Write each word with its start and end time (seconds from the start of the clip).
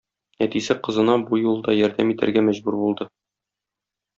Әтисе 0.45 0.75
кызына 0.87 1.17
бу 1.27 1.39
юлы 1.41 1.63
да 1.69 1.75
ярдәм 1.81 2.15
итәргә 2.15 2.45
мәҗбүр 2.49 2.81
булды. 2.85 3.09